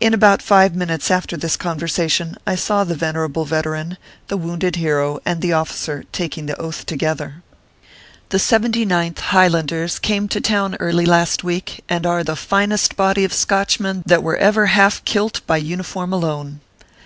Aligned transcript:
In 0.00 0.14
about 0.14 0.40
five 0.40 0.74
minutes 0.74 1.10
after 1.10 1.36
this 1.36 1.54
conversation, 1.58 2.38
I 2.46 2.54
saw 2.54 2.82
the 2.82 2.94
venerable 2.94 3.44
veteran, 3.44 3.98
the 4.28 4.38
wounded 4.38 4.76
hero, 4.76 5.18
and 5.26 5.42
the 5.42 5.52
officer 5.52 6.04
taking 6.12 6.46
the 6.46 6.58
Oath 6.58 6.86
together. 6.86 7.42
The 8.30 8.38
Seventy 8.38 8.86
ninth, 8.86 9.20
Highlanders, 9.20 9.98
came 9.98 10.28
to 10.28 10.40
town 10.40 10.76
early 10.80 11.04
last 11.04 11.44
week, 11.44 11.84
and 11.90 12.06
are 12.06 12.24
the 12.24 12.36
finest 12.36 12.96
body 12.96 13.22
of 13.22 13.34
Scotchmen 13.34 14.02
that 14.06 14.22
were 14.22 14.38
ever 14.38 14.64
half 14.64 15.04
kilt 15.04 15.42
by 15.46 15.58
uniform 15.58 16.14
alone. 16.14 16.60